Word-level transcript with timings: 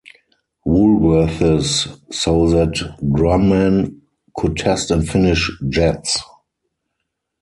Woolworth's, 0.65 1.87
so 2.11 2.49
that 2.49 2.73
Grumman 3.03 3.99
could 4.35 4.57
test 4.57 4.89
and 4.89 5.07
finish 5.07 5.51
jets. 5.69 6.17